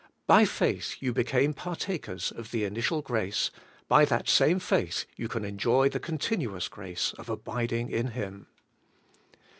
By 0.25 0.45
faith 0.45 0.95
you 0.99 1.13
became 1.13 1.53
partakers 1.53 2.31
of 2.31 2.49
the 2.49 2.63
initial 2.63 3.03
grace; 3.03 3.51
by 3.87 4.03
that 4.05 4.27
same 4.27 4.57
faith 4.59 5.05
you 5.15 5.27
can 5.27 5.45
enjoy 5.45 5.89
the 5.89 5.99
continuous 5.99 6.67
grace 6.67 7.13
of 7.19 7.29
abiding 7.29 7.91
in 7.91 8.07
Him. 8.07 8.47